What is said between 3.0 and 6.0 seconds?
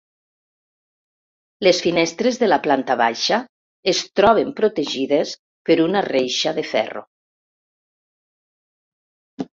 baixa es troben protegides per